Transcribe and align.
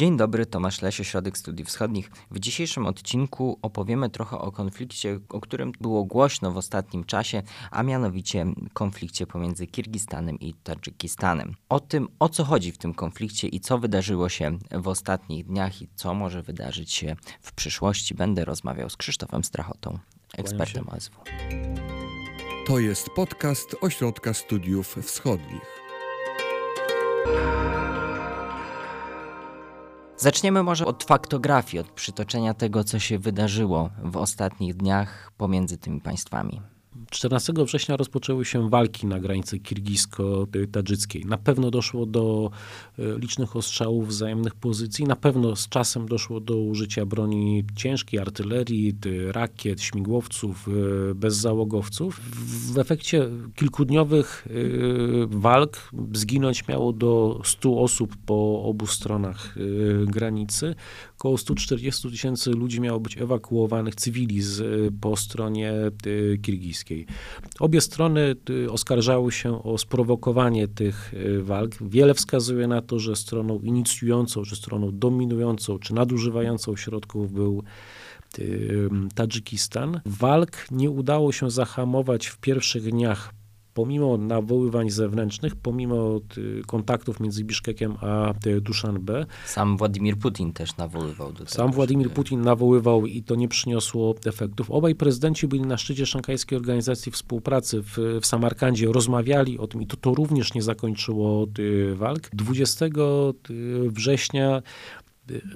Dzień 0.00 0.16
dobry, 0.16 0.46
Tomasz 0.46 0.82
Lesie, 0.82 1.04
Środek 1.04 1.38
Studiów 1.38 1.68
Wschodnich. 1.68 2.10
W 2.30 2.38
dzisiejszym 2.38 2.86
odcinku 2.86 3.58
opowiemy 3.62 4.10
trochę 4.10 4.38
o 4.38 4.52
konflikcie, 4.52 5.20
o 5.28 5.40
którym 5.40 5.72
było 5.80 6.04
głośno 6.04 6.52
w 6.52 6.56
ostatnim 6.56 7.04
czasie, 7.04 7.42
a 7.70 7.82
mianowicie 7.82 8.46
konflikcie 8.72 9.26
pomiędzy 9.26 9.66
Kirgistanem 9.66 10.38
i 10.40 10.54
Tadżykistanem. 10.54 11.54
O 11.68 11.80
tym, 11.80 12.08
o 12.18 12.28
co 12.28 12.44
chodzi 12.44 12.72
w 12.72 12.78
tym 12.78 12.94
konflikcie 12.94 13.48
i 13.48 13.60
co 13.60 13.78
wydarzyło 13.78 14.28
się 14.28 14.58
w 14.72 14.88
ostatnich 14.88 15.46
dniach 15.46 15.82
i 15.82 15.88
co 15.94 16.14
może 16.14 16.42
wydarzyć 16.42 16.92
się 16.92 17.16
w 17.40 17.52
przyszłości, 17.52 18.14
będę 18.14 18.44
rozmawiał 18.44 18.90
z 18.90 18.96
Krzysztofem 18.96 19.44
Strachotą, 19.44 19.98
ekspertem 20.36 20.88
OSW. 20.88 21.20
To 22.66 22.78
jest 22.78 23.10
podcast 23.10 23.76
Ośrodka 23.80 24.34
Studiów 24.34 24.96
Wschodnich. 25.02 25.80
Zaczniemy 30.20 30.62
może 30.62 30.86
od 30.86 31.04
faktografii, 31.04 31.80
od 31.80 31.90
przytoczenia 31.90 32.54
tego, 32.54 32.84
co 32.84 32.98
się 32.98 33.18
wydarzyło 33.18 33.90
w 34.02 34.16
ostatnich 34.16 34.76
dniach 34.76 35.32
pomiędzy 35.36 35.78
tymi 35.78 36.00
państwami. 36.00 36.62
14 37.10 37.52
września 37.52 37.96
rozpoczęły 37.96 38.44
się 38.44 38.70
walki 38.70 39.06
na 39.06 39.20
granicy 39.20 39.58
kirgisko-tadżyckiej. 39.58 41.26
Na 41.26 41.38
pewno 41.38 41.70
doszło 41.70 42.06
do 42.06 42.50
e, 42.98 43.18
licznych 43.18 43.56
ostrzałów 43.56 44.08
wzajemnych 44.08 44.54
pozycji, 44.54 45.04
na 45.04 45.16
pewno 45.16 45.56
z 45.56 45.68
czasem 45.68 46.08
doszło 46.08 46.40
do 46.40 46.56
użycia 46.56 47.06
broni 47.06 47.64
ciężkiej, 47.76 48.20
artylerii, 48.20 48.94
rakiet, 49.32 49.82
śmigłowców, 49.82 50.68
e, 50.68 51.14
bezzałogowców. 51.14 52.20
W 52.72 52.78
efekcie 52.78 53.28
kilkudniowych 53.54 54.46
e, 54.46 54.52
walk 55.30 55.90
zginąć 56.12 56.68
miało 56.68 56.92
do 56.92 57.40
100 57.44 57.78
osób 57.78 58.16
po 58.26 58.62
obu 58.62 58.86
stronach 58.86 59.54
granicy. 60.06 60.74
Około 61.18 61.38
140 61.38 62.10
tysięcy 62.10 62.50
ludzi 62.50 62.80
miało 62.80 63.00
być 63.00 63.18
ewakuowanych, 63.18 63.94
cywili 63.94 64.42
z, 64.42 64.64
po 65.00 65.16
stronie 65.16 65.72
kirgiskiej. 66.84 67.06
Obie 67.60 67.80
strony 67.80 68.36
y, 68.50 68.70
oskarżały 68.70 69.32
się 69.32 69.62
o 69.62 69.78
sprowokowanie 69.78 70.68
tych 70.68 71.14
y, 71.14 71.42
walk. 71.42 71.74
Wiele 71.80 72.14
wskazuje 72.14 72.66
na 72.66 72.82
to, 72.82 72.98
że 72.98 73.16
stroną 73.16 73.60
inicjującą, 73.60 74.42
czy 74.42 74.56
stroną 74.56 74.90
dominującą, 74.98 75.78
czy 75.78 75.94
nadużywającą 75.94 76.76
środków 76.76 77.32
był 77.32 77.62
y, 78.38 78.88
Tadżykistan. 79.14 80.00
Walk 80.06 80.66
nie 80.70 80.90
udało 80.90 81.32
się 81.32 81.50
zahamować 81.50 82.26
w 82.26 82.38
pierwszych 82.38 82.90
dniach 82.90 83.32
pomimo 83.74 84.16
nawoływań 84.16 84.90
zewnętrznych, 84.90 85.56
pomimo 85.56 86.20
y, 86.38 86.62
kontaktów 86.66 87.20
między 87.20 87.44
Biszkekiem 87.44 87.96
a 88.00 88.34
y, 88.46 88.60
Duszanbe. 88.60 89.26
Sam 89.46 89.76
Władimir 89.76 90.18
Putin 90.18 90.52
też 90.52 90.76
nawoływał 90.76 91.32
do 91.32 91.38
tego. 91.38 91.50
Sam 91.50 91.72
Władimir. 91.72 92.10
Putin 92.10 92.40
nawoływał 92.40 93.06
i 93.06 93.22
to 93.22 93.34
nie 93.34 93.48
przyniosło 93.48 94.14
efektów. 94.26 94.70
Obaj 94.70 94.94
prezydenci 94.94 95.48
byli 95.48 95.62
na 95.62 95.76
szczycie 95.76 96.06
Szanghajskiej 96.06 96.58
Organizacji 96.58 97.12
Współpracy 97.12 97.82
w, 97.82 98.18
w 98.22 98.26
Samarkandzie, 98.26 98.86
rozmawiali 98.92 99.58
o 99.58 99.66
tym 99.66 99.82
i 99.82 99.86
to, 99.86 99.96
to 99.96 100.14
również 100.14 100.54
nie 100.54 100.62
zakończyło 100.62 101.46
y, 101.58 101.94
walk. 101.96 102.30
20 102.32 102.86
września 103.86 104.62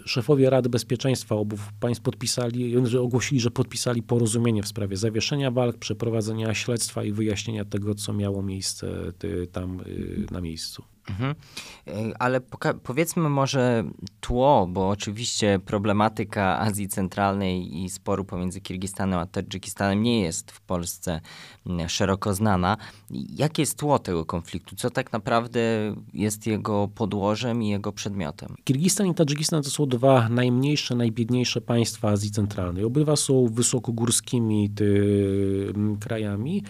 szefowie 0.04 0.50
Rady 0.50 0.68
Bezpieczeństwa 0.68 1.34
obu 1.34 1.56
państw 1.80 2.02
podpisali, 2.02 2.76
ogłosili, 2.98 3.40
że 3.40 3.50
podpisali 3.50 4.02
porozumienie 4.02 4.62
w 4.62 4.68
sprawie 4.68 4.96
zawieszenia 4.96 5.50
walk, 5.50 5.78
przeprowadzenia 5.78 6.54
śledztwa 6.54 7.04
i 7.04 7.12
wyjaśnienia 7.12 7.64
tego, 7.64 7.94
co 7.94 8.12
miało 8.12 8.42
miejsce 8.42 9.12
tam 9.52 9.80
na 10.30 10.40
miejscu. 10.40 10.93
Mhm. 11.10 11.34
E, 11.86 12.12
ale 12.18 12.40
powiedzmy 12.82 13.28
może 13.28 13.84
tło, 14.20 14.66
bo 14.66 14.88
oczywiście 14.88 15.58
problematyka 15.64 16.60
Azji 16.60 16.88
Centralnej 16.88 17.84
i 17.84 17.90
sporu 17.90 18.24
pomiędzy 18.24 18.60
Kirgistanem 18.60 19.18
a 19.18 19.26
Tadżykistanem 19.26 20.02
nie 20.02 20.20
jest 20.20 20.52
w 20.52 20.60
Polsce 20.60 21.20
szeroko 21.88 22.34
znana. 22.34 22.76
Jakie 23.36 23.62
jest 23.62 23.78
tło 23.78 23.98
tego 23.98 24.24
konfliktu? 24.24 24.76
Co 24.76 24.90
tak 24.90 25.12
naprawdę 25.12 25.60
jest 26.14 26.46
jego 26.46 26.88
podłożem 26.88 27.62
i 27.62 27.68
jego 27.68 27.92
przedmiotem? 27.92 28.54
Kirgistan 28.64 29.06
i 29.06 29.14
Tadżykistan 29.14 29.62
to 29.62 29.70
są 29.70 29.86
dwa 29.86 30.28
najmniejsze, 30.28 30.94
najbiedniejsze 30.94 31.60
państwa 31.60 32.08
Azji 32.08 32.30
Centralnej. 32.30 32.84
Obydwa 32.84 33.16
są 33.16 33.48
wysokogórskimi 33.48 34.70
krajami. 36.00 36.62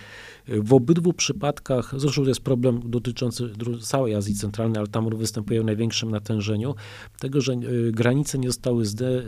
W 0.48 0.72
obydwu 0.72 1.12
przypadkach, 1.12 1.94
zresztą 1.96 2.22
to 2.22 2.28
jest 2.28 2.40
problem 2.40 2.90
dotyczący 2.90 3.52
całej 3.80 4.14
Azji 4.14 4.23
Centralnej, 4.32 4.78
ale 4.78 4.88
tam 4.88 5.10
występuje 5.16 5.60
w 5.60 5.64
największym 5.64 6.10
natężeniu, 6.10 6.74
tego, 7.18 7.40
że 7.40 7.52
y, 7.52 7.92
granice 7.92 8.38
nie 8.38 8.48
zostały 8.48 8.84
zde, 8.84 9.22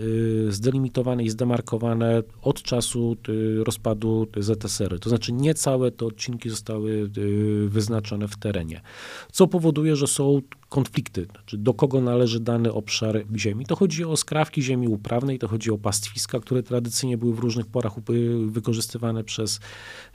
y, 0.48 0.52
zdelimitowane 0.52 1.24
i 1.24 1.30
zdemarkowane 1.30 2.22
od 2.42 2.62
czasu 2.62 3.16
y, 3.28 3.64
rozpadu 3.64 4.26
ZSR. 4.36 5.00
To 5.00 5.08
znaczy 5.08 5.32
nie 5.32 5.54
całe 5.54 5.90
te 5.90 6.06
odcinki 6.06 6.50
zostały 6.50 7.10
wyznaczone 7.68 8.28
w 8.28 8.36
terenie, 8.36 8.80
co 9.32 9.46
powoduje, 9.46 9.96
że 9.96 10.06
są 10.06 10.40
konflikty, 10.68 11.26
znaczy 11.32 11.58
do 11.58 11.74
kogo 11.74 12.00
należy 12.00 12.40
dany 12.40 12.72
obszar 12.72 13.24
ziemi. 13.36 13.66
To 13.66 13.76
chodzi 13.76 14.04
o 14.04 14.16
skrawki 14.16 14.62
ziemi 14.62 14.88
uprawnej, 14.88 15.38
to 15.38 15.48
chodzi 15.48 15.70
o 15.70 15.78
pastwiska, 15.78 16.40
które 16.40 16.62
tradycyjnie 16.62 17.18
były 17.18 17.34
w 17.34 17.38
różnych 17.38 17.66
porach 17.66 17.92
wykorzystywane 18.46 19.24
przez, 19.24 19.60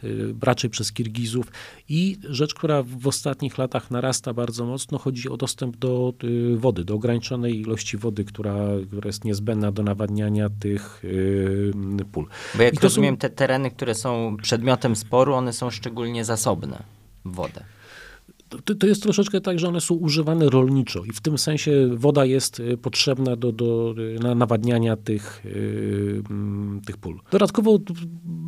y, 0.04 0.36
raczej 0.42 0.70
przez 0.70 0.94
Kirgizów 0.94 1.52
i 1.90 2.18
rzecz, 2.30 2.54
która 2.54 2.84
w 2.84 3.08
ostatnich 3.08 3.58
latach 3.58 3.92
narasta 3.92 4.34
bardzo 4.34 4.66
mocno, 4.66 4.98
chodzi 4.98 5.30
o 5.30 5.38
dostęp 5.38 5.78
do 5.78 6.14
y, 6.24 6.58
wody, 6.58 6.84
do 6.84 6.96
ograniczonej 6.96 7.60
ilości 7.60 7.98
wody, 7.98 8.26
która, 8.26 8.56
która 8.88 9.08
jest 9.08 9.26
niezbędna 9.26 9.72
do 9.72 9.84
nawadniania 9.84 10.50
tych 10.60 11.06
y, 11.06 11.72
pól. 12.12 12.28
Bo 12.56 12.64
jak 12.64 12.82
rozumiem, 12.82 13.16
są... 13.16 13.20
te 13.20 13.30
tereny, 13.30 13.72
które 13.72 13.96
są 13.96 14.38
przedmiotem 14.42 14.96
sporu, 14.96 15.34
one 15.34 15.54
są 15.54 15.70
szczególnie 15.70 16.26
zasobne 16.26 16.84
w 17.26 17.36
wodę 17.36 17.64
to, 18.66 18.76
to, 18.76 18.88
jest 18.88 19.04
troszeczkę 19.04 19.42
tak, 19.42 19.60
że 19.60 19.68
one 19.68 19.82
są 19.82 19.96
używane 19.96 20.50
rolniczo 20.50 21.04
i 21.06 21.12
w 21.12 21.22
tym 21.22 21.38
sensie 21.38 21.90
woda 21.94 22.26
jest 22.26 22.60
y, 22.60 22.78
potrzebna 22.78 23.36
do, 23.36 23.52
do 23.52 23.96
na 24.20 24.36
nawadniania 24.36 24.96
tych, 24.96 25.42
yy, 25.46 26.24
tych 26.86 26.98
pól. 26.98 27.20
Dodatkowo 27.32 27.80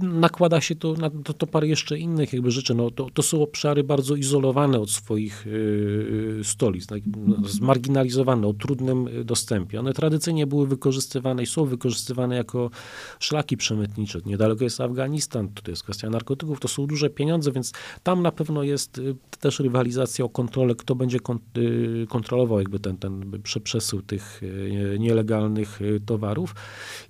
nakłada 0.02 0.62
się 0.62 0.76
to 0.76 0.94
na 0.94 1.10
to, 1.10 1.34
to 1.34 1.48
parę 1.48 1.68
jeszcze 1.68 2.00
innych 2.00 2.34
jakby 2.34 2.52
rzeczy. 2.52 2.76
No, 2.76 2.92
to, 2.92 3.08
to 3.14 3.24
są 3.24 3.42
obszary 3.42 3.84
bardzo 3.84 4.16
izolowane 4.16 4.80
od 4.80 4.90
swoich 4.90 5.46
yy, 5.46 6.44
stolic, 6.44 6.88
tak, 6.88 7.02
zmarginalizowane, 7.46 8.48
o 8.48 8.54
trudnym 8.54 9.10
dostępie. 9.26 9.80
One 9.80 9.94
tradycyjnie 9.94 10.48
były 10.48 10.68
wykorzystywane 10.68 11.44
i 11.44 11.46
są 11.46 11.66
wykorzystywane 11.66 12.36
jako 12.36 12.70
szlaki 13.20 13.58
przemytnicze. 13.58 14.20
Niedaleko 14.26 14.64
jest 14.64 14.82
Afganistan, 14.82 15.50
to 15.64 15.72
jest 15.72 15.84
kwestia 15.84 16.10
narkotyków, 16.10 16.60
to 16.60 16.68
są 16.68 16.88
duże 16.88 17.10
pieniądze, 17.10 17.52
więc 17.52 17.72
tam 18.04 18.22
na 18.22 18.32
pewno 18.32 18.64
jest 18.64 18.98
y, 18.98 19.16
też 19.40 19.60
rywalizacja 19.60 19.93
rywalizacja 19.94 20.26
o 20.26 20.30
kontrolę, 20.30 20.76
kto 20.76 20.96
będzie 20.96 21.18
y, 21.58 22.08
kontrolował 22.10 22.60
jakby 22.60 22.80
ten, 22.80 22.98
ten 22.98 23.42
przesył 23.64 24.02
tych 24.02 24.44
y, 24.44 24.98
nielegalnych 25.00 25.82
y, 25.82 26.00
towarów. 26.06 26.56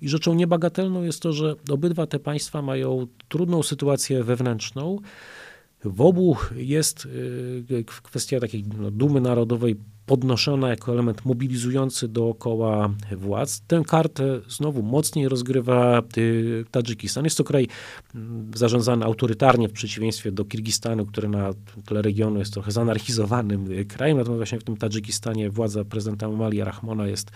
I 0.00 0.08
rzeczą 0.08 0.34
niebagatelną 0.34 1.02
jest 1.02 1.20
to, 1.20 1.32
że 1.32 1.54
obydwa 1.70 2.06
te 2.06 2.18
państwa 2.18 2.62
mają 2.62 3.06
trudną 3.28 3.62
sytuację 3.62 4.24
wewnętrzną. 4.24 4.98
W 5.84 6.00
obu 6.00 6.36
jest 6.56 7.08
kwestia 8.02 8.40
takiej 8.40 8.64
no, 8.78 8.90
dumy 8.90 9.20
narodowej 9.20 9.76
podnoszona 10.06 10.68
jako 10.68 10.92
element 10.92 11.24
mobilizujący 11.24 12.08
dookoła 12.08 12.90
władz. 13.16 13.60
Tę 13.66 13.82
kartę 13.86 14.40
znowu 14.48 14.82
mocniej 14.82 15.28
rozgrywa 15.28 16.02
y, 16.16 16.64
Tadżykistan. 16.70 17.24
Jest 17.24 17.36
to 17.36 17.44
kraj 17.44 17.68
mm, 18.14 18.50
zarządzany 18.54 19.04
autorytarnie 19.04 19.68
w 19.68 19.72
przeciwieństwie 19.72 20.32
do 20.32 20.44
Kirgistanu, 20.44 21.06
który 21.06 21.28
na 21.28 21.50
tle 21.86 22.02
regionu 22.02 22.38
jest 22.38 22.52
trochę 22.52 22.72
zanarchizowanym 22.72 23.72
y, 23.72 23.84
krajem. 23.84 24.18
Natomiast 24.18 24.38
właśnie 24.38 24.58
w 24.58 24.64
tym 24.64 24.76
Tadżykistanie 24.76 25.50
władza 25.50 25.84
prezydenta 25.84 26.28
Mali 26.28 26.64
Rahmona 26.64 27.06
jest 27.06 27.30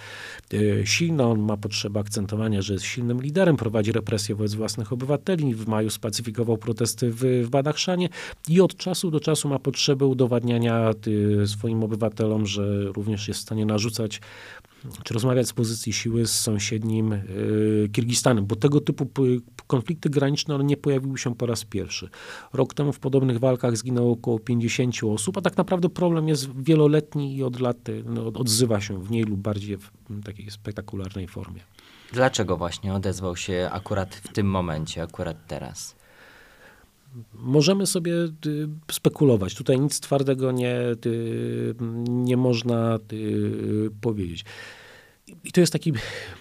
y, 0.55 0.83
silna. 0.85 1.29
On 1.29 1.41
ma 1.41 1.57
potrzebę 1.57 2.01
akcentowania, 2.01 2.63
że 2.63 2.73
jest 2.73 2.85
silnym 2.85 3.23
liderem, 3.23 3.57
prowadzi 3.57 3.93
represje 3.93 4.35
wobec 4.35 4.55
własnych 4.55 4.93
obywateli. 4.93 5.55
W 5.55 5.69
maju 5.69 5.91
spacyfikował 5.91 6.57
protesty 6.57 7.11
w, 7.11 7.23
w 7.45 7.49
Badachszanie 7.51 8.09
i 8.49 8.61
od 8.61 8.77
czasu 8.77 9.11
do 9.11 9.21
czasu 9.21 9.49
ma 9.49 9.59
potrzebę 9.59 10.07
udowadniania 10.07 10.91
swoim 11.47 11.85
obywatelom, 11.85 12.47
że 12.47 12.58
że 12.59 12.93
również 12.93 13.29
jest 13.29 13.41
w 13.41 13.43
stanie 13.43 13.67
narzucać 13.67 14.21
czy 15.05 15.15
rozmawiać 15.15 15.49
z 15.49 15.53
pozycji 15.53 15.93
siły 15.93 16.27
z 16.27 16.41
sąsiednim 16.41 17.13
y, 17.13 17.89
Kirgistanem, 17.93 18.47
bo 18.47 18.57
tego 18.57 18.81
typu 18.81 19.07
konflikty 19.67 20.11
graniczne 20.11 20.59
nie 20.65 20.77
pojawiły 20.77 21.19
się 21.19 21.35
po 21.35 21.47
raz 21.47 21.65
pierwszy. 21.65 22.09
Rok 22.53 22.75
temu 22.75 22.93
w 22.93 22.99
podobnych 22.99 23.39
walkach 23.39 23.77
zginęło 23.77 24.13
około 24.13 24.39
50 24.39 24.95
osób, 25.05 25.39
a 25.39 25.41
tak 25.41 25.57
naprawdę 25.57 25.89
problem 25.89 26.29
jest 26.29 26.63
wieloletni 26.63 27.37
i 27.37 27.43
od 27.43 27.61
lat 27.61 27.89
y, 27.89 28.03
no, 28.07 28.27
odzywa 28.27 28.81
się 28.81 29.03
w 29.03 29.11
mniej 29.11 29.25
lub 29.25 29.41
bardziej 29.41 29.77
w 29.77 29.91
takiej 30.25 30.51
spektakularnej 30.51 31.29
formie. 31.29 31.61
Dlaczego 32.13 32.57
właśnie 32.57 32.95
odezwał 32.95 33.37
się 33.37 33.69
akurat 33.73 34.15
w 34.15 34.33
tym 34.33 34.47
momencie, 34.51 35.03
akurat 35.03 35.47
teraz? 35.47 35.97
Możemy 37.35 37.87
sobie 37.87 38.13
y, 38.15 38.69
spekulować. 38.93 39.55
Tutaj 39.55 39.81
nic 39.81 40.01
twardego 40.01 40.53
nie, 40.53 40.77
y, 41.07 41.75
nie 42.09 42.37
można 42.37 42.99
y, 43.13 43.91
powiedzieć. 44.01 44.45
I 45.45 45.53
to 45.53 45.61
jest 45.61 45.73
taki 45.73 45.93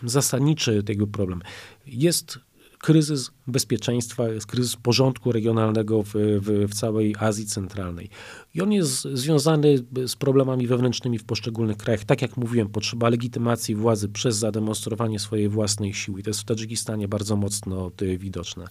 zasadniczy 0.04 0.84
tego 0.84 1.08
problem. 1.08 1.42
Jest 1.86 2.40
kryzys 2.79 3.31
bezpieczeństwa, 3.47 4.29
jest 4.29 4.47
kryzys 4.47 4.75
porządku 4.75 5.31
regionalnego 5.31 6.03
w, 6.03 6.13
w, 6.13 6.68
w, 6.69 6.74
całej 6.74 7.15
Azji 7.19 7.45
Centralnej. 7.45 8.09
I 8.56 8.62
on 8.62 8.71
jest 8.71 9.03
związany 9.13 9.77
z 10.07 10.15
problemami 10.15 10.68
wewnętrznymi 10.68 11.19
w 11.19 11.24
poszczególnych 11.24 11.77
krajach. 11.77 12.03
Tak 12.03 12.21
jak 12.21 12.38
mówiłem, 12.38 12.69
potrzeba 12.69 13.09
legitymacji 13.09 13.75
władzy 13.75 14.09
przez 14.09 14.35
zademonstrowanie 14.35 15.19
swojej 15.19 15.50
własnej 15.50 15.94
siły. 15.94 16.19
I 16.19 16.24
to 16.24 16.29
jest 16.29 16.39
w 16.39 16.45
Tadżykistanie 16.45 17.07
bardzo 17.07 17.35
mocno 17.35 17.91
widoczne. 18.18 18.68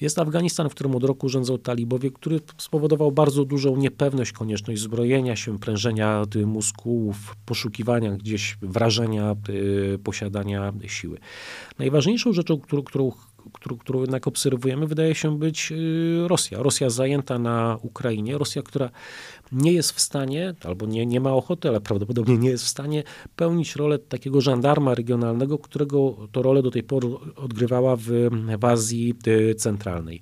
Jest 0.00 0.18
Afganistan, 0.18 0.68
w 0.68 0.74
którym 0.74 0.96
od 0.96 1.04
roku 1.04 1.28
rządzą 1.28 1.58
talibowie, 1.58 2.10
który 2.10 2.40
spowodował 2.58 3.12
bardzo 3.12 3.44
dużą 3.44 3.76
niepewność, 3.76 4.32
konieczność 4.32 4.80
zbrojenia 4.80 5.36
się, 5.36 5.58
prężenia 5.58 6.24
muskułów, 6.46 7.36
poszukiwania 7.46 8.16
gdzieś 8.16 8.58
wrażenia 8.62 9.36
y, 9.48 9.98
posiadania 10.04 10.72
siły. 10.86 11.18
Najważniejszą 11.78 12.32
rzeczą, 12.32 12.60
którą, 12.60 12.82
którą 12.82 13.12
którą, 13.52 13.78
którą 13.78 14.00
jednak 14.00 14.26
obserwujemy, 14.26 14.86
wydaje 14.86 15.14
się 15.14 15.38
być 15.38 15.72
y, 15.72 16.28
Rosja. 16.28 16.62
Rosja 16.62 16.90
zajęta 16.90 17.38
na 17.38 17.78
Ukrainie, 17.82 18.38
Rosja, 18.38 18.62
która 18.62 18.90
nie 19.52 19.72
jest 19.72 19.92
w 19.92 20.00
stanie, 20.00 20.54
albo 20.64 20.86
nie, 20.86 21.06
nie 21.06 21.20
ma 21.20 21.32
ochoty, 21.32 21.68
ale 21.68 21.80
prawdopodobnie 21.80 22.38
nie 22.38 22.50
jest 22.50 22.64
w 22.64 22.68
stanie 22.68 23.02
pełnić 23.36 23.76
rolę 23.76 23.98
takiego 23.98 24.40
żandarma 24.40 24.94
regionalnego, 24.94 25.58
którego 25.58 26.16
to 26.32 26.42
rolę 26.42 26.62
do 26.62 26.70
tej 26.70 26.82
pory 26.82 27.08
odgrywała 27.36 27.96
w, 27.96 28.08
w 28.58 28.64
Azji 28.64 29.14
y, 29.26 29.54
Centralnej. 29.54 30.20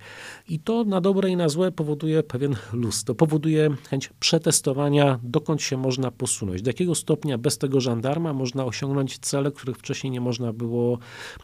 I 0.49 0.61
to 0.61 0.85
na 0.85 1.01
dobre 1.01 1.31
i 1.31 1.37
na 1.37 1.49
złe 1.49 1.73
powoduje 1.73 2.23
pewien 2.23 2.57
luz. 2.73 3.05
To 3.05 3.15
powoduje 3.15 3.71
chęć 3.91 4.11
przetestowania, 4.21 5.21
dokąd 5.23 5.63
się 5.63 5.77
można 5.77 6.11
posunąć, 6.11 6.63
do 6.63 6.71
jakiego 6.71 6.95
stopnia 6.95 7.39
bez 7.39 7.59
tego 7.59 7.81
żandarma 7.81 8.33
można 8.33 8.65
osiągnąć 8.65 9.19
cele, 9.19 9.53
których 9.53 9.77
wcześniej 9.77 10.11
nie 10.11 10.21
można 10.21 10.53
było 10.53 10.99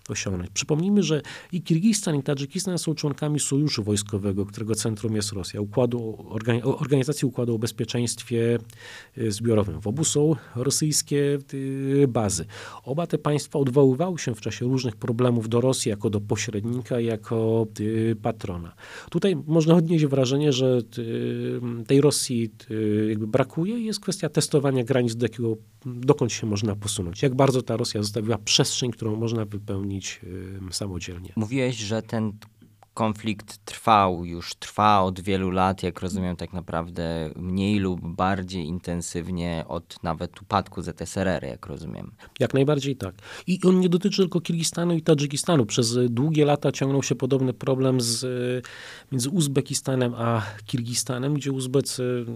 osiągnąć. 0.09 0.51
Przypomnijmy, 0.51 1.03
że 1.03 1.23
i 1.53 1.63
Kirgistan 1.63 2.17
i 2.17 2.23
Tadżykistan 2.23 2.79
są 2.79 2.95
członkami 2.95 3.41
sojuszu 3.41 3.85
wojskowego, 3.85 4.47
którego 4.47 4.75
centrum 4.75 5.17
jest 5.17 5.33
Rosja, 5.33 5.61
układu, 5.61 6.27
organizacji 6.65 7.29
Układu 7.29 7.55
o 7.55 7.59
Bezpieczeństwie 7.75 8.59
y, 9.19 9.33
Zbiorowym. 9.33 9.81
W 9.81 9.87
obu 9.87 10.05
są 10.05 10.37
rosyjskie 10.57 11.39
y, 11.55 12.09
bazy. 12.09 12.45
Oba 12.85 13.07
te 13.07 13.19
państwa 13.19 13.59
odwoływały 13.59 14.19
się 14.19 14.35
w 14.35 14.41
czasie 14.41 14.65
różnych 14.65 14.97
problemów 14.97 15.49
do 15.49 15.61
Rosji 15.61 15.91
jako 15.91 16.11
do 16.11 16.21
pośrednika, 16.21 17.01
jako 17.01 17.67
y, 17.81 18.17
patrona. 18.23 18.75
Tutaj 19.11 19.37
można 19.47 19.75
odnieść 19.75 20.07
wrażenie, 20.07 20.53
że 20.53 20.83
tej 21.87 22.01
Rosji 22.01 22.51
jakby 23.09 23.27
brakuje 23.27 23.79
i 23.79 23.85
jest 23.85 24.01
kwestia 24.01 24.29
testowania 24.29 24.85
granic, 24.85 25.17
do 25.17 25.25
jakiego, 25.27 25.57
dokąd 25.87 26.33
się 26.33 26.47
można 26.47 26.77
posunąć. 26.77 27.23
Jak 27.23 27.35
bardzo 27.35 27.63
ta 27.63 27.77
Rosja 27.77 28.03
zostawiła 28.03 28.39
przestrzeń, 28.39 28.91
którą 28.91 29.17
można 29.17 29.45
wypełnić 29.45 30.21
samodzielnie. 30.71 31.33
Mówiłeś, 31.37 31.77
że 31.77 32.03
ten 32.03 32.33
konflikt 32.95 33.65
trwał, 33.65 34.25
już 34.25 34.55
trwa 34.55 35.03
od 35.03 35.21
wielu 35.21 35.51
lat, 35.51 35.83
jak 35.83 36.01
rozumiem, 36.01 36.37
tak 36.37 36.53
naprawdę 36.53 37.31
mniej 37.37 37.79
lub 37.79 38.01
bardziej 38.01 38.65
intensywnie 38.65 39.65
od 39.69 40.03
nawet 40.03 40.43
upadku 40.43 40.83
ZSRR, 40.83 41.45
jak 41.45 41.67
rozumiem. 41.67 42.11
Jak 42.41 42.55
najbardziej 42.55 42.97
tak. 42.97 43.15
I 43.47 43.59
on 43.65 43.81
nie 43.81 43.89
dotyczy 43.89 44.23
tylko 44.23 44.41
Kirgistanu 44.41 44.95
i 44.95 45.03
Tadżykistanu. 45.03 45.67
Przez 45.67 45.99
długie 46.09 46.45
lata 46.45 46.73
ciągnął 46.73 47.03
się 47.03 47.15
podobny 47.15 47.53
problem 47.53 48.01
z, 48.01 48.27
między 49.13 49.31
Uzbekistanem 49.31 50.15
a 50.15 50.43
Kirgistanem, 50.67 51.35
gdzie 51.35 51.53
Uzbecy, 51.53 52.27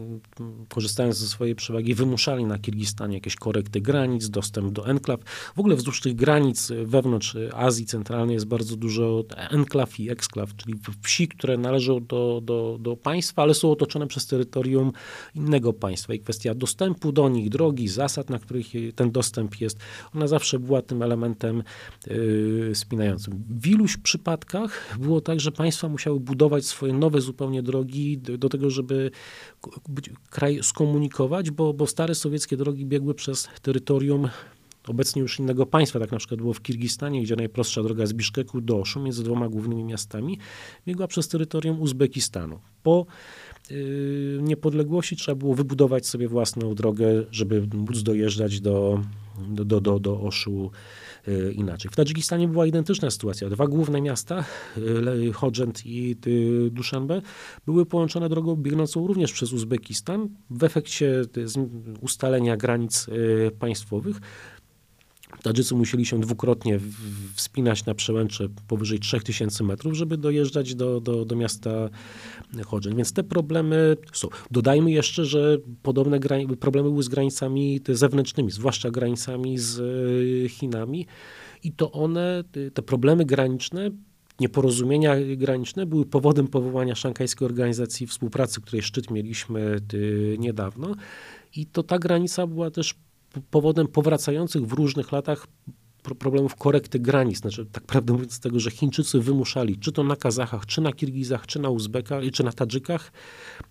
korzystając 0.69 1.17
ze 1.17 1.27
swojej 1.27 1.55
przewagi, 1.55 1.95
wymuszali 1.95 2.45
na 2.45 2.59
Kirgistanie 2.59 3.15
jakieś 3.15 3.37
korekty 3.37 3.81
granic, 3.81 4.31
dostęp 4.31 4.73
do 4.73 4.87
enklaw. 4.87 5.21
W 5.57 5.59
ogóle 5.59 5.77
wzdłuż 5.77 6.01
tych 6.01 6.15
granic 6.15 6.73
wewnątrz 6.85 7.37
Azji 7.55 7.87
Centralnej 7.87 8.35
jest 8.35 8.47
bardzo 8.47 8.77
dużo 8.77 9.25
enklaw 9.37 10.01
i 10.01 10.11
eksklaw 10.11 10.48
czyli 10.57 10.75
wsi, 11.03 11.29
które 11.29 11.59
należą 11.59 12.05
do, 12.05 12.41
do, 12.45 12.79
do 12.81 12.97
państwa, 12.97 13.43
ale 13.43 13.55
są 13.55 13.71
otoczone 13.71 14.07
przez 14.07 14.27
terytorium 14.27 14.93
innego 15.35 15.73
państwa. 15.73 16.15
I 16.15 16.21
kwestia 16.21 16.55
dostępu 16.55 17.13
do 17.13 17.29
nich, 17.29 17.49
drogi, 17.49 17.89
zasad, 17.89 18.31
na 18.31 18.39
których 18.39 18.67
ten 18.95 19.11
dostęp 19.11 19.61
jest, 19.61 19.79
ona 20.15 20.27
zawsze 20.27 20.59
była 20.59 20.83
tym 20.83 21.03
elementem 21.03 21.63
yy, 22.07 22.71
spinającym. 22.75 23.45
W 23.49 23.67
iluś 23.67 23.97
przypadkach 23.97 24.99
było 25.01 25.21
tak, 25.21 25.41
że 25.41 25.53
państwa 25.53 25.89
musiały 25.89 26.21
budować 26.21 26.67
swoje 26.67 26.93
nowe 26.93 27.21
zupełnie 27.21 27.63
drogi 27.63 28.19
do, 28.19 28.39
do 28.39 28.49
tego, 28.49 28.71
żeby 28.71 29.11
kraj 30.31 30.59
skomunikować, 30.63 31.51
bo, 31.51 31.75
bo 31.75 31.87
stare 31.87 32.15
sowieckie 32.15 32.57
drogi 32.57 32.87
biegły 32.87 33.15
przez 33.15 33.49
terytorium 33.63 34.29
obecnie 34.91 35.23
już 35.23 35.39
innego 35.39 35.67
państwa, 35.67 35.99
tak 35.99 36.13
na 36.13 36.19
przykład 36.19 36.41
było 36.41 36.53
w 36.53 36.63
Kirgistanie, 36.63 37.23
gdzie 37.23 37.37
najprostsza 37.37 37.83
droga 37.83 38.07
z 38.07 38.13
Biszkeku 38.13 38.61
do 38.61 38.79
Oszu, 38.81 39.01
między 39.01 39.25
dwoma 39.25 39.49
głównymi 39.49 39.85
miastami, 39.85 40.39
biegła 40.87 41.07
przez 41.07 41.29
terytorium 41.29 41.81
Uzbekistanu. 41.81 42.59
Po 42.83 43.07
yy, 43.71 44.41
niepodległości 44.43 45.17
trzeba 45.17 45.37
było 45.37 45.55
wybudować 45.55 46.07
sobie 46.07 46.29
własną 46.29 46.75
drogę, 46.75 47.25
żeby 47.31 47.69
móc 47.75 48.03
dojeżdżać 48.03 48.61
do, 48.61 49.01
do, 49.49 49.65
do, 49.65 49.81
do, 49.81 49.99
do 49.99 50.21
Oszu 50.21 50.71
yy, 51.27 51.53
inaczej. 51.53 51.91
W 51.91 51.97
Tadżykistanie 51.97 52.49
była 52.49 52.67
identyczna 52.67 53.11
sytuacja. 53.11 53.51
Dwa 53.51 53.67
główne 53.67 54.01
miasta, 54.01 54.45
yy, 54.77 55.33
Chodżent 55.33 55.87
i 55.87 56.17
yy, 56.27 56.71
Duszanbe, 56.71 57.23
były 57.67 57.87
połączone 57.87 58.29
drogą 58.29 58.57
biegnącą 58.57 59.07
również 59.07 59.33
przez 59.33 59.53
Uzbekistan. 59.53 60.29
W 60.51 60.65
efekcie 60.65 61.23
ustalenia 62.01 62.57
granic 62.57 63.07
yy, 63.07 63.51
państwowych 63.59 64.21
Tadżycy 65.43 65.75
musieli 65.75 66.07
się 66.07 66.21
dwukrotnie 66.21 66.81
wspinać 67.35 67.87
na 67.87 67.95
przełęcze 67.95 68.49
powyżej 68.69 68.99
3000 68.99 69.65
metrów, 69.65 69.95
żeby 69.95 70.17
dojeżdżać 70.17 70.75
do, 70.75 71.01
do, 71.01 71.25
do 71.25 71.37
miasta 71.37 71.91
Chodzeń. 72.67 72.97
Więc 72.97 73.13
te 73.13 73.25
problemy 73.25 73.97
są. 74.13 74.29
Dodajmy 74.51 74.91
jeszcze, 74.91 75.25
że 75.25 75.59
podobne 75.83 76.21
problemy 76.61 76.91
były 76.91 77.03
z 77.03 77.09
granicami 77.09 77.81
zewnętrznymi, 77.89 78.51
zwłaszcza 78.51 78.91
granicami 78.91 79.59
z 79.59 79.81
e, 79.81 80.49
Chinami. 80.49 81.07
I 81.63 81.73
to 81.73 81.93
one, 81.93 82.45
te 82.75 82.83
problemy 82.83 83.25
graniczne, 83.25 83.91
nieporozumienia 84.41 85.17
graniczne 85.37 85.87
były 85.87 86.07
powodem 86.07 86.49
powołania 86.49 86.95
Szanghajskiej 86.95 87.47
Organizacji 87.47 88.07
Współpracy, 88.07 88.61
której 88.61 88.83
szczyt 88.83 89.11
mieliśmy 89.11 89.61
e, 89.61 90.39
niedawno. 90.39 90.95
I 91.57 91.67
to 91.67 91.83
ta 91.83 91.99
granica 91.99 92.47
była 92.47 92.71
też 92.71 92.95
powodem 93.51 93.87
powracających 93.87 94.67
w 94.67 94.73
różnych 94.73 95.13
latach 95.13 95.47
problemów 96.15 96.57
korekty 96.57 96.99
granic, 96.99 97.39
znaczy 97.39 97.67
tak 97.67 97.85
prawdę 97.85 98.13
mówiąc 98.13 98.41
tego, 98.41 98.61
że 98.61 98.71
Chińczycy 98.71 99.21
wymuszali, 99.21 99.79
czy 99.79 99.93
to 99.93 100.03
na 100.03 100.17
Kazachach, 100.17 100.67
czy 100.67 100.81
na 100.81 100.93
Kirgizach, 100.93 101.47
czy 101.47 101.59
na 101.59 101.71
Uzbekach, 101.71 102.23
czy 102.33 102.45
na 102.45 102.53
Tadżykach, 102.53 103.13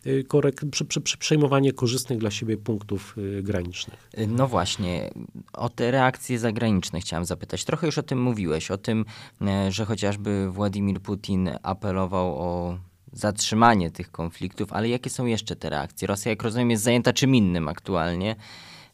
y, 0.05 0.23
korek, 0.27 0.61
przy, 0.71 0.85
przy, 0.85 1.01
przy 1.01 1.17
przejmowanie 1.17 1.73
korzystnych 1.73 2.19
dla 2.19 2.31
siebie 2.31 2.57
punktów 2.57 3.15
y, 3.17 3.43
granicznych. 3.43 4.09
No 4.27 4.47
właśnie, 4.47 5.09
o 5.53 5.69
te 5.69 5.91
reakcje 5.91 6.39
zagraniczne 6.39 6.99
chciałem 6.99 7.25
zapytać. 7.25 7.65
Trochę 7.65 7.87
już 7.87 7.97
o 7.97 8.03
tym 8.03 8.21
mówiłeś, 8.21 8.71
o 8.71 8.77
tym, 8.77 9.05
e, 9.41 9.71
że 9.71 9.85
chociażby 9.85 10.51
Władimir 10.51 11.01
Putin 11.01 11.49
apelował 11.63 12.35
o 12.37 12.77
zatrzymanie 13.13 13.91
tych 13.91 14.11
konfliktów, 14.11 14.73
ale 14.73 14.89
jakie 14.89 15.09
są 15.09 15.25
jeszcze 15.25 15.55
te 15.55 15.69
reakcje? 15.69 16.07
Rosja, 16.07 16.29
jak 16.29 16.43
rozumiem, 16.43 16.71
jest 16.71 16.83
zajęta 16.83 17.13
czym 17.13 17.35
innym 17.35 17.67
aktualnie 17.67 18.35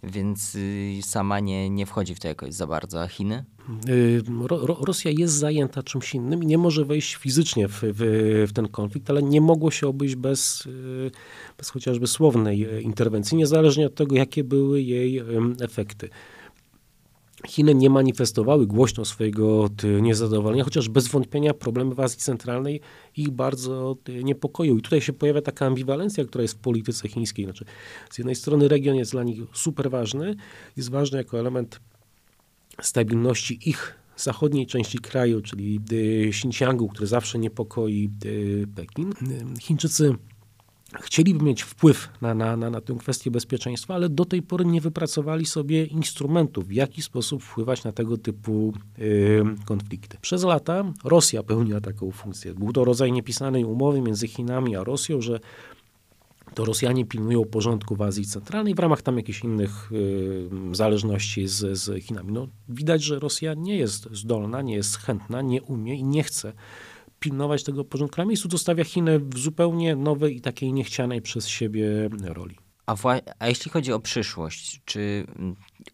więc 0.03 0.55
y, 0.55 0.99
sama 1.01 1.39
nie, 1.39 1.69
nie 1.69 1.85
wchodzi 1.85 2.15
w 2.15 2.19
to 2.19 2.27
jakoś 2.27 2.53
za 2.53 2.67
bardzo. 2.67 3.01
A 3.01 3.07
Chiny? 3.07 3.45
Y, 3.89 4.21
ro, 4.47 4.77
Rosja 4.81 5.11
jest 5.11 5.33
zajęta 5.33 5.83
czymś 5.83 6.15
innym 6.15 6.43
i 6.43 6.45
nie 6.45 6.57
może 6.57 6.85
wejść 6.85 7.15
fizycznie 7.15 7.67
w, 7.67 7.81
w, 7.81 8.45
w, 8.49 8.53
ten 8.53 8.67
konflikt, 8.67 9.09
ale 9.09 9.23
nie 9.23 9.41
mogło 9.41 9.71
się 9.71 9.87
obejść 9.87 10.15
bez, 10.15 10.65
y, 10.65 11.11
bez 11.57 11.69
chociażby 11.69 12.07
słownej 12.07 12.83
interwencji, 12.83 13.37
niezależnie 13.37 13.85
od 13.87 13.95
tego, 13.95 14.15
jakie 14.15 14.43
były 14.43 14.81
jej 14.81 15.21
efekty. 15.61 16.09
Chiny 17.47 17.75
nie 17.75 17.89
manifestowały 17.89 18.67
głośno 18.67 19.05
swojego 19.05 19.69
niezadowolenia, 20.01 20.63
chociaż 20.63 20.89
bez 20.89 21.07
wątpienia 21.07 21.53
problemy 21.53 21.95
w 21.95 21.99
Azji 21.99 22.19
Centralnej 22.19 22.81
ich 23.17 23.31
bardzo 23.31 23.97
niepokoją. 24.23 24.77
I 24.77 24.81
tutaj 24.81 25.01
się 25.01 25.13
pojawia 25.13 25.41
taka 25.41 25.65
ambiwalencja, 25.65 26.25
która 26.25 26.41
jest 26.41 26.53
w 26.53 26.57
polityce 26.57 27.07
chińskiej. 27.07 27.45
Znaczy, 27.45 27.65
z 28.09 28.17
jednej 28.17 28.35
strony 28.35 28.67
region 28.67 28.95
jest 28.95 29.11
dla 29.11 29.23
nich 29.23 29.41
super 29.53 29.91
ważny, 29.91 30.35
jest 30.77 30.91
ważny 30.91 31.17
jako 31.17 31.39
element 31.39 31.79
stabilności 32.81 33.69
ich 33.69 33.95
zachodniej 34.17 34.67
części 34.67 34.97
kraju, 34.97 35.41
czyli 35.41 35.79
Xinjiangu, 36.27 36.87
który 36.87 37.07
zawsze 37.07 37.39
niepokoi 37.39 38.09
Pekin. 38.75 39.13
Chińczycy 39.59 40.15
chcieliby 41.01 41.45
mieć 41.45 41.61
wpływ 41.61 42.09
na, 42.21 42.33
na, 42.33 42.57
na, 42.57 42.69
na 42.69 42.81
tę 42.81 42.95
kwestię 42.99 43.31
bezpieczeństwa, 43.31 43.95
ale 43.95 44.09
do 44.09 44.25
tej 44.25 44.41
pory 44.41 44.65
nie 44.65 44.81
wypracowali 44.81 45.45
sobie 45.45 45.85
instrumentów, 45.85 46.67
w 46.67 46.71
jaki 46.71 47.01
sposób 47.01 47.43
wpływać 47.43 47.83
na 47.83 47.91
tego 47.91 48.17
typu 48.17 48.73
konflikty. 49.65 50.17
Przez 50.21 50.43
lata 50.43 50.83
Rosja 51.03 51.43
pełniła 51.43 51.81
taką 51.81 52.11
funkcję. 52.11 52.53
Był 52.53 52.73
to 52.73 52.85
rodzaj 52.85 53.11
niepisanej 53.11 53.65
umowy 53.65 54.01
między 54.01 54.27
Chinami 54.27 54.75
a 54.75 54.83
Rosją, 54.83 55.21
że 55.21 55.39
to 56.53 56.65
Rosjanie 56.65 57.05
pilnują 57.05 57.45
porządku 57.45 57.95
w 57.95 58.01
Azji 58.01 58.25
Centralnej 58.25 58.75
w 58.75 58.79
ramach 58.79 59.01
tam 59.01 59.17
jakichś 59.17 59.43
innych 59.43 59.91
zależności 60.71 61.47
z, 61.47 61.77
z 61.77 62.03
Chinami. 62.03 62.31
No, 62.31 62.47
widać, 62.69 63.03
że 63.03 63.19
Rosja 63.19 63.53
nie 63.53 63.77
jest 63.77 64.09
zdolna, 64.11 64.61
nie 64.61 64.75
jest 64.75 64.97
chętna, 64.97 65.41
nie 65.41 65.61
umie 65.61 65.95
i 65.95 66.03
nie 66.03 66.23
chce 66.23 66.53
pilnować 67.23 67.63
tego 67.63 67.85
porządku 67.85 68.21
na 68.21 68.25
miejscu, 68.25 68.49
zostawia 68.51 68.83
Chiny 68.83 69.19
w 69.19 69.37
zupełnie 69.37 69.95
nowej 69.95 70.37
i 70.37 70.41
takiej 70.41 70.73
niechcianej 70.73 71.21
przez 71.21 71.47
siebie 71.47 72.09
roli. 72.23 72.57
A, 72.85 72.95
a, 73.39 73.47
jeśli 73.47 73.71
chodzi 73.71 73.93
o 73.93 73.99
przyszłość, 73.99 74.81
czy 74.85 75.25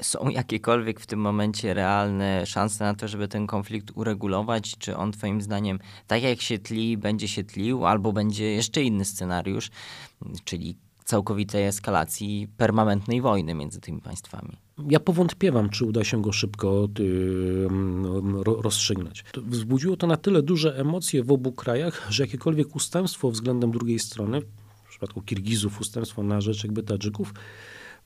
są 0.01 0.29
jakiekolwiek 0.29 0.99
w 0.99 1.05
tym 1.05 1.19
momencie 1.19 1.73
realne 1.73 2.45
szanse 2.45 2.83
na 2.83 2.93
to, 2.93 3.07
żeby 3.07 3.27
ten 3.27 3.47
konflikt 3.47 3.91
uregulować? 3.95 4.77
Czy 4.77 4.97
on 4.97 5.11
Twoim 5.11 5.41
zdaniem, 5.41 5.79
tak 6.07 6.23
jak 6.23 6.41
się 6.41 6.59
tli, 6.59 6.97
będzie 6.97 7.27
się 7.27 7.43
tlił, 7.43 7.85
albo 7.85 8.13
będzie 8.13 8.45
jeszcze 8.45 8.83
inny 8.83 9.05
scenariusz, 9.05 9.69
czyli 10.43 10.77
całkowitej 11.09 11.63
eskalacji 11.63 12.47
permanentnej 12.57 13.21
wojny 13.21 13.53
między 13.53 13.79
tymi 13.81 14.01
państwami? 14.01 14.57
Ja 14.89 14.99
powątpiewam, 14.99 15.69
czy 15.69 15.85
uda 15.85 16.03
się 16.03 16.21
go 16.21 16.31
szybko 16.31 16.87
yy, 16.99 18.43
rozstrzygnąć. 18.43 19.23
Wzbudziło 19.37 19.97
to 19.97 20.07
na 20.07 20.17
tyle 20.17 20.41
duże 20.41 20.77
emocje 20.77 21.23
w 21.23 21.31
obu 21.31 21.51
krajach, 21.51 22.07
że 22.09 22.23
jakiekolwiek 22.23 22.75
ustępstwo 22.75 23.31
względem 23.31 23.71
drugiej 23.71 23.99
strony, 23.99 24.41
w 24.85 24.89
przypadku 24.89 25.21
Kirgizów 25.21 25.81
ustępstwo 25.81 26.23
na 26.23 26.41
rzecz 26.41 26.63
jakby 26.63 26.83
Tadżyków, 26.83 27.33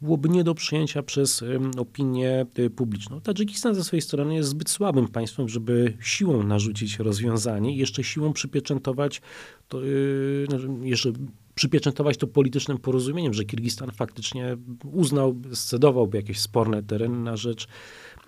byłoby 0.01 0.29
nie 0.29 0.43
do 0.43 0.55
przyjęcia 0.55 1.03
przez 1.03 1.43
opinię 1.77 2.45
y, 2.59 2.69
publiczną. 2.69 3.21
Tadżykistan 3.21 3.75
ze 3.75 3.83
swojej 3.83 4.01
strony 4.01 4.35
jest 4.35 4.49
zbyt 4.49 4.69
słabym 4.69 5.07
państwem, 5.07 5.49
żeby 5.49 5.97
siłą 6.01 6.43
narzucić 6.43 6.99
rozwiązanie 6.99 7.75
i 7.75 7.77
jeszcze 7.77 8.03
siłą 8.03 8.33
przypieczętować 8.33 9.21
to, 9.67 9.81
yy, 9.81 10.47
jeszcze 10.81 11.11
przypieczętować 11.55 12.17
to 12.17 12.27
politycznym 12.27 12.77
porozumieniem, 12.77 13.33
że 13.33 13.45
Kirgistan 13.45 13.91
faktycznie 13.91 14.57
uznał, 14.91 15.35
scedowałby 15.53 16.17
jakieś 16.17 16.39
sporne 16.39 16.83
tereny 16.83 17.17
na 17.17 17.37
rzecz 17.37 17.67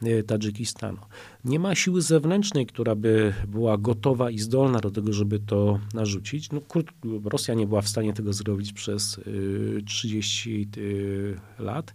e, 0.04 0.24
Tadżykistanu. 0.24 0.98
Nie 1.46 1.60
ma 1.60 1.76
siły 1.76 2.02
zewnętrznej, 2.02 2.66
która 2.66 2.96
by 2.96 3.34
była 3.48 3.78
gotowa 3.78 4.32
i 4.32 4.40
zdolna 4.40 4.80
do 4.80 4.92
tego, 4.92 5.14
żeby 5.14 5.40
to 5.40 5.80
narzucić. 5.94 6.50
No, 6.52 6.62
Rosja 7.24 7.54
nie 7.54 7.68
była 7.68 7.82
w 7.82 7.90
stanie 7.90 8.14
tego 8.14 8.34
zrobić 8.34 8.74
przez 8.74 9.20
30 9.86 10.68
e, 11.58 11.64
lat. 11.64 11.94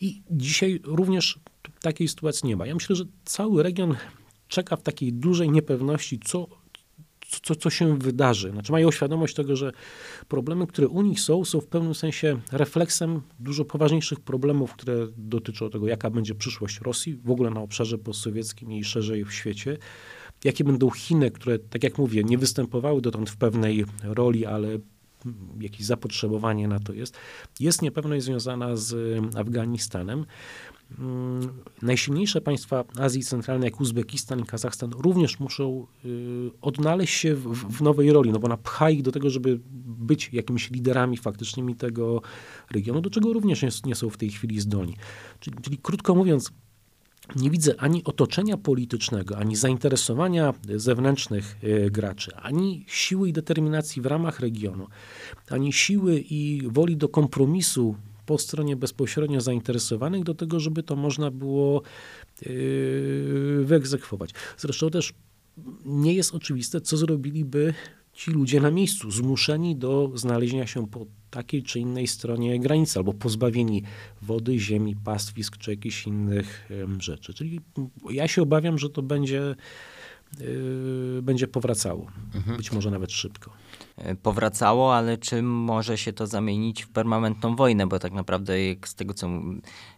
I 0.00 0.22
dzisiaj 0.30 0.80
również 0.84 1.38
takiej 1.80 2.08
sytuacji 2.08 2.48
nie 2.48 2.56
ma. 2.56 2.66
Ja 2.66 2.74
myślę, 2.74 2.96
że 2.96 3.04
cały 3.24 3.62
region 3.62 3.96
czeka 4.48 4.76
w 4.76 4.82
takiej 4.82 5.12
dużej 5.12 5.50
niepewności, 5.50 6.20
co 6.24 6.63
co, 7.40 7.54
co 7.54 7.70
się 7.70 7.98
wydarzy. 7.98 8.50
Znaczy 8.50 8.72
mają 8.72 8.90
świadomość 8.90 9.34
tego, 9.34 9.56
że 9.56 9.72
problemy, 10.28 10.66
które 10.66 10.88
u 10.88 11.02
nich 11.02 11.20
są, 11.20 11.44
są 11.44 11.60
w 11.60 11.66
pewnym 11.66 11.94
sensie 11.94 12.40
refleksem 12.52 13.20
dużo 13.40 13.64
poważniejszych 13.64 14.20
problemów, 14.20 14.72
które 14.72 15.06
dotyczą 15.16 15.70
tego, 15.70 15.88
jaka 15.88 16.10
będzie 16.10 16.34
przyszłość 16.34 16.80
Rosji 16.80 17.16
w 17.24 17.30
ogóle 17.30 17.50
na 17.50 17.60
obszarze 17.60 17.98
postsowieckim 17.98 18.72
i 18.72 18.84
szerzej 18.84 19.24
w 19.24 19.32
świecie. 19.32 19.78
Jakie 20.44 20.64
będą 20.64 20.90
Chiny, 20.90 21.30
które, 21.30 21.58
tak 21.58 21.84
jak 21.84 21.98
mówię, 21.98 22.24
nie 22.24 22.38
występowały 22.38 23.00
dotąd 23.00 23.30
w 23.30 23.36
pewnej 23.36 23.84
roli, 24.02 24.46
ale 24.46 24.78
jakieś 25.60 25.86
zapotrzebowanie 25.86 26.68
na 26.68 26.80
to 26.80 26.92
jest. 26.92 27.16
Jest 27.60 27.82
niepewność 27.82 28.24
związana 28.24 28.76
z 28.76 28.96
Afganistanem. 29.36 30.26
Mm, 30.98 31.48
najsilniejsze 31.82 32.40
państwa 32.40 32.84
Azji 32.98 33.22
Centralnej, 33.22 33.66
jak 33.66 33.80
Uzbekistan 33.80 34.40
i 34.40 34.44
Kazachstan, 34.44 34.90
również 34.90 35.40
muszą 35.40 35.86
y, 36.04 36.50
odnaleźć 36.60 37.14
się 37.14 37.34
w, 37.34 37.54
w, 37.54 37.82
nowej 37.82 38.12
roli, 38.12 38.32
no 38.32 38.38
bo 38.38 38.46
ona 38.46 38.56
pcha 38.56 38.90
ich 38.90 39.02
do 39.02 39.12
tego, 39.12 39.30
żeby 39.30 39.60
być 39.86 40.30
jakimiś 40.32 40.70
liderami 40.70 41.16
faktycznymi 41.16 41.74
tego 41.74 42.22
regionu, 42.70 43.00
do 43.00 43.10
czego 43.10 43.32
również 43.32 43.62
nie, 43.62 43.68
nie 43.84 43.94
są 43.94 44.10
w 44.10 44.16
tej 44.16 44.30
chwili 44.30 44.60
zdolni. 44.60 44.96
Czyli, 45.40 45.56
czyli 45.62 45.78
krótko 45.78 46.14
mówiąc, 46.14 46.52
nie 47.36 47.50
widzę 47.50 47.74
ani 47.78 48.04
otoczenia 48.04 48.56
politycznego, 48.56 49.38
ani 49.38 49.56
zainteresowania 49.56 50.54
zewnętrznych 50.76 51.56
y, 51.64 51.90
graczy, 51.90 52.36
ani 52.36 52.84
siły 52.88 53.28
i 53.28 53.32
determinacji 53.32 54.02
w 54.02 54.06
ramach 54.06 54.40
regionu, 54.40 54.86
ani 55.50 55.72
siły 55.72 56.24
i 56.30 56.62
woli 56.66 56.96
do 56.96 57.08
kompromisu 57.08 57.96
po 58.26 58.38
stronie 58.38 58.76
bezpośrednio 58.76 59.40
zainteresowanych 59.40 60.24
do 60.24 60.34
tego, 60.34 60.60
żeby 60.60 60.82
to 60.82 60.96
można 60.96 61.30
było 61.30 61.82
yy, 62.46 63.64
wyegzekwować. 63.64 64.30
Zresztą 64.58 64.90
też 64.90 65.12
nie 65.84 66.14
jest 66.14 66.34
oczywiste, 66.34 66.80
co 66.80 66.96
zrobiliby 66.96 67.74
ci 68.12 68.30
ludzie 68.30 68.60
na 68.60 68.70
miejscu, 68.70 69.10
zmuszeni 69.10 69.76
do 69.76 70.10
znalezienia 70.14 70.66
się 70.66 70.88
po 70.88 71.06
takiej 71.30 71.62
czy 71.62 71.80
innej 71.80 72.06
stronie 72.06 72.60
granicy, 72.60 72.98
albo 72.98 73.14
pozbawieni 73.14 73.82
wody, 74.22 74.58
ziemi, 74.58 74.96
pastwisk 75.04 75.56
czy 75.56 75.70
jakichś 75.70 76.06
innych 76.06 76.68
rzeczy. 76.98 77.34
Czyli 77.34 77.60
ja 78.10 78.28
się 78.28 78.42
obawiam, 78.42 78.78
że 78.78 78.90
to 78.90 79.02
będzie, 79.02 79.54
yy, 80.40 81.20
będzie 81.22 81.48
powracało, 81.48 82.06
mhm. 82.34 82.56
być 82.56 82.72
może 82.72 82.90
nawet 82.90 83.12
szybko. 83.12 83.50
E, 83.96 84.14
powracało, 84.14 84.96
ale 84.96 85.18
czy 85.18 85.42
może 85.42 85.98
się 85.98 86.12
to 86.12 86.26
zamienić 86.26 86.84
w 86.84 86.88
permanentną 86.88 87.56
wojnę? 87.56 87.86
Bo 87.86 87.98
tak 87.98 88.12
naprawdę, 88.12 88.64
jak 88.64 88.88
z 88.88 88.94
tego 88.94 89.14
co 89.14 89.28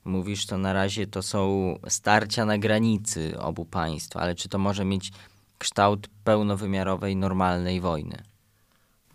mówisz, 0.05 0.47
to 0.47 0.59
na 0.59 0.73
razie 0.73 1.07
to 1.07 1.23
są 1.23 1.75
starcia 1.89 2.45
na 2.45 2.59
granicy 2.59 3.39
obu 3.39 3.65
państw, 3.65 4.17
ale 4.17 4.35
czy 4.35 4.49
to 4.49 4.59
może 4.59 4.85
mieć 4.85 5.13
kształt 5.59 6.09
pełnowymiarowej, 6.25 7.17
normalnej 7.17 7.81
wojny? 7.81 8.23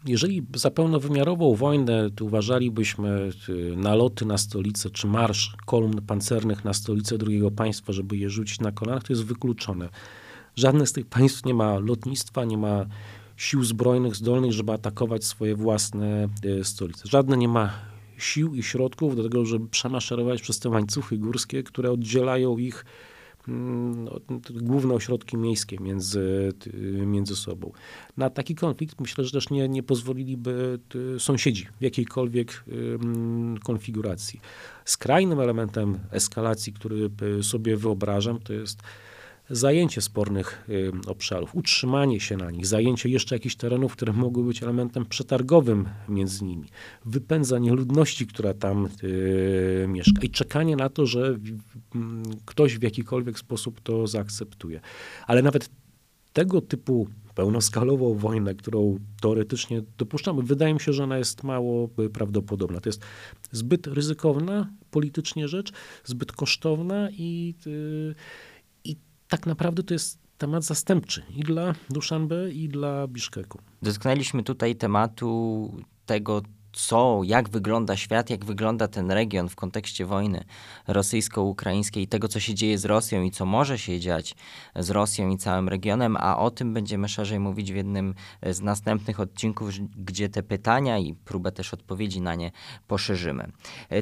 Jeżeli 0.06 0.46
za 0.56 0.72
pełnowymiarową 0.72 1.56
wojnę 1.56 2.10
uważalibyśmy 2.22 3.30
y, 3.50 3.76
naloty 3.78 4.26
na 4.26 4.38
stolicę, 4.38 4.90
czy 4.90 5.08
marsz 5.08 5.56
kolumn 5.66 6.02
pancernych 6.02 6.66
na 6.66 6.74
stolicę 6.74 7.18
drugiego 7.18 7.52
państwa, 7.52 7.94
żeby 7.94 8.18
je 8.18 8.30
rzucić 8.30 8.60
na 8.60 8.72
kolanach, 8.72 9.04
to 9.04 9.14
jest 9.14 9.26
wykluczone. 9.26 9.90
Żadne 10.56 10.88
z 10.88 10.94
tych 10.94 11.06
państw 11.06 11.46
nie 11.46 11.54
ma 11.54 11.80
lotnictwa, 11.80 12.46
nie 12.46 12.58
ma 12.58 12.86
sił 13.42 13.64
zbrojnych 13.64 14.16
zdolnych, 14.16 14.52
żeby 14.52 14.72
atakować 14.72 15.24
swoje 15.24 15.56
własne 15.56 16.28
e, 16.60 16.64
stolice. 16.64 17.04
Żadne 17.06 17.38
nie 17.38 17.48
ma 17.48 17.74
sił 18.18 18.56
i 18.56 18.64
środków 18.64 19.16
do 19.16 19.24
tego, 19.24 19.46
żeby 19.46 19.68
przemaszerować 19.68 20.42
przez 20.42 20.60
te 20.60 20.70
łańcuchy 20.70 21.18
górskie, 21.18 21.64
które 21.64 21.92
oddzielają 21.92 22.58
ich 22.58 22.86
mm, 23.48 24.08
główne 24.52 24.94
ośrodki 24.94 25.38
miejskie 25.38 25.78
między, 25.78 26.54
między 27.06 27.36
sobą. 27.36 27.72
Na 28.18 28.30
taki 28.30 28.56
konflikt 28.56 29.02
myślę, 29.02 29.24
że 29.24 29.32
też 29.32 29.50
nie, 29.50 29.70
nie 29.70 29.84
pozwoliliby 29.84 30.80
sąsiedzi 31.20 31.68
w 31.80 31.84
jakiejkolwiek 31.84 32.64
konfiguracji. 33.64 34.42
Skrajnym 34.86 35.40
elementem 35.40 36.00
eskalacji, 36.12 36.74
który 36.74 37.10
sobie 37.42 37.78
wyobrażam, 37.78 38.40
to 38.40 38.54
jest 38.54 38.82
zajęcie 39.52 40.02
spornych 40.02 40.66
y, 40.70 40.92
obszarów, 41.08 41.56
utrzymanie 41.56 42.20
się 42.20 42.38
na 42.38 42.52
nich, 42.52 42.68
zajęcie 42.68 43.10
jeszcze 43.10 43.36
jakichś 43.36 43.56
terenów, 43.56 43.94
które 43.94 44.14
mogły 44.14 44.44
być 44.44 44.64
elementem 44.64 45.06
przetargowym 45.06 45.90
między 46.10 46.46
nimi, 46.46 46.70
wypędzanie 47.06 47.74
ludności, 47.74 48.28
która 48.28 48.54
tam 48.54 48.90
y, 49.04 49.86
mieszka 49.88 50.22
i 50.22 50.30
czekanie 50.30 50.76
na 50.76 50.90
to, 50.90 51.06
że 51.06 51.38
ktoś 52.46 52.78
w 52.78 52.84
jakikolwiek 52.84 53.40
sposób 53.40 53.82
to 53.82 54.08
zaakceptuje. 54.08 54.82
Ale 55.28 55.42
nawet 55.42 55.70
tego 56.34 56.62
typu 56.62 57.08
pełnoskalową 57.36 58.14
wojnę, 58.14 58.56
którą 58.56 58.98
teoretycznie 59.22 59.82
dopuszczamy, 59.98 60.44
wydaje 60.44 60.74
mi 60.74 60.80
się, 60.80 60.94
że 60.94 61.04
ona 61.04 61.18
jest 61.18 61.44
mało 61.44 61.90
prawdopodobna. 62.14 62.80
To 62.80 62.90
jest 62.90 63.02
zbyt 63.52 63.88
ryzykowna 63.88 64.70
politycznie 64.92 65.48
rzecz, 65.48 65.72
zbyt 66.04 66.32
kosztowna 66.32 67.10
i 67.12 67.56
yy, 67.66 68.16
tak 69.32 69.46
naprawdę 69.46 69.84
to 69.84 69.94
jest 69.94 70.20
temat 70.38 70.64
zastępczy 70.64 71.24
i 71.36 71.44
dla 71.44 71.76
Duszanbe, 71.90 72.52
i 72.52 72.70
dla 72.70 73.08
Biszkeku. 73.08 73.60
Dotknęliśmy 73.82 74.44
tutaj 74.44 74.76
tematu 74.76 75.72
tego, 76.06 76.42
co, 76.74 77.22
jak 77.24 77.50
wygląda 77.50 77.98
świat, 77.98 78.30
jak 78.30 78.46
wygląda 78.46 78.88
ten 78.88 79.12
region 79.12 79.50
w 79.50 79.56
kontekście 79.56 80.06
wojny 80.06 80.44
rosyjsko-ukraińskiej, 80.88 82.08
tego, 82.08 82.28
co 82.28 82.40
się 82.40 82.54
dzieje 82.54 82.78
z 82.78 82.86
Rosją 82.86 83.24
i 83.24 83.32
co 83.32 83.46
może 83.46 83.78
się 83.80 84.00
dziać 84.00 84.36
z 84.76 84.90
Rosją 84.90 85.30
i 85.30 85.38
całym 85.38 85.70
regionem, 85.70 86.18
a 86.20 86.38
o 86.38 86.52
tym 86.52 86.74
będziemy 86.74 87.10
szerzej 87.10 87.40
mówić 87.40 87.74
w 87.74 87.76
jednym 87.76 88.16
z 88.52 88.62
następnych 88.62 89.20
odcinków, 89.20 89.70
gdzie 89.98 90.30
te 90.30 90.44
pytania 90.44 90.98
i 90.98 91.14
próbę 91.14 91.52
też 91.52 91.74
odpowiedzi 91.74 92.22
na 92.22 92.36
nie 92.36 92.52
poszerzymy. 92.88 93.52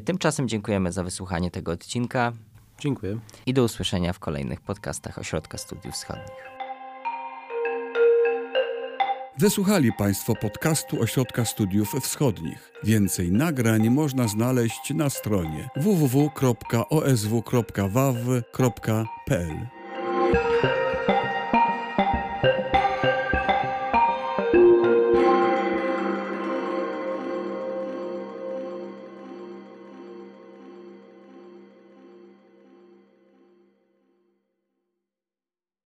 Tymczasem 0.06 0.50
dziękujemy 0.50 0.92
za 0.92 1.04
wysłuchanie 1.04 1.52
tego 1.52 1.72
odcinka. 1.72 2.34
Dziękuję. 2.80 3.20
I 3.46 3.54
do 3.54 3.64
usłyszenia 3.64 4.14
w 4.14 4.20
kolejnych 4.20 4.62
podcastach 4.62 5.18
Ośrodka 5.18 5.58
Studiów 5.58 5.94
Wschodnich. 5.96 6.50
Wysłuchali 9.38 9.94
Państwo 9.94 10.36
podcastu 10.36 11.02
Ośrodka 11.02 11.46
Studiów 11.46 11.94
Wschodnich. 12.02 12.72
Więcej 12.84 13.32
nagrań 13.32 13.90
można 13.90 14.28
znaleźć 14.28 14.94
na 14.94 15.10
stronie 15.10 15.70
www.osw.waw.pl. 15.76 16.40